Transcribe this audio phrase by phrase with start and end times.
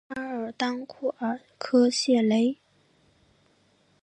[0.15, 2.57] 阿尔当库尔科谢雷。